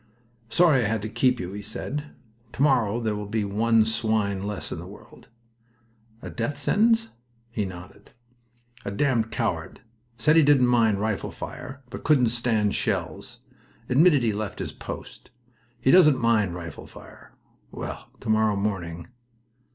"Sorry 0.49 0.83
I 0.83 0.87
had 0.87 1.03
to 1.03 1.09
keep 1.09 1.39
you," 1.39 1.53
he 1.53 1.61
said. 1.61 2.05
"Tomorrow 2.53 3.01
there 3.01 3.15
will 3.15 3.27
be 3.27 3.43
one 3.45 3.85
swine 3.85 4.41
less 4.47 4.71
in 4.71 4.79
the 4.79 4.87
world." 4.87 5.27
"A 6.23 6.29
death 6.31 6.57
sentence?" 6.57 7.09
He 7.51 7.65
nodded. 7.65 8.09
"A 8.83 8.89
damned 8.89 9.29
coward. 9.29 9.81
Said 10.17 10.37
he 10.37 10.41
didn't 10.41 10.65
mind 10.65 10.99
rifle 10.99 11.29
fire, 11.29 11.83
but 11.91 12.03
couldn't 12.03 12.29
stand 12.29 12.73
shells. 12.73 13.41
Admitted 13.89 14.23
he 14.23 14.33
left 14.33 14.57
his 14.57 14.71
post. 14.73 15.29
He 15.79 15.91
doesn't 15.91 16.17
mind 16.17 16.55
rifle 16.55 16.87
fire!... 16.87 17.33
Well, 17.71 18.09
tomorrow 18.19 18.55
morning." 18.55 19.07